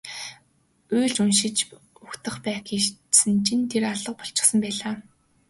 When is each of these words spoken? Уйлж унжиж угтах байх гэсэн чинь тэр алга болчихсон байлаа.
Уйлж 0.95 1.15
унжиж 1.23 1.57
угтах 2.07 2.35
байх 2.45 2.59
гэсэн 2.69 3.33
чинь 3.45 3.69
тэр 3.71 3.83
алга 3.91 4.11
болчихсон 4.19 4.59
байлаа. 4.63 4.95